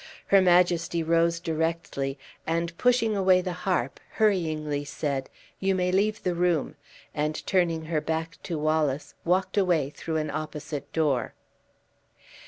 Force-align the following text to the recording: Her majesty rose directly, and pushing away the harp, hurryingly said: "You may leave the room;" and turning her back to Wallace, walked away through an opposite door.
Her 0.25 0.41
majesty 0.41 1.03
rose 1.03 1.39
directly, 1.39 2.17
and 2.47 2.75
pushing 2.79 3.15
away 3.15 3.39
the 3.41 3.53
harp, 3.53 3.99
hurryingly 4.17 4.83
said: 4.83 5.29
"You 5.59 5.75
may 5.75 5.91
leave 5.91 6.23
the 6.23 6.33
room;" 6.33 6.73
and 7.13 7.45
turning 7.45 7.85
her 7.85 8.01
back 8.01 8.41
to 8.41 8.57
Wallace, 8.57 9.13
walked 9.23 9.59
away 9.59 9.91
through 9.91 10.17
an 10.17 10.31
opposite 10.31 10.91
door. 10.91 11.35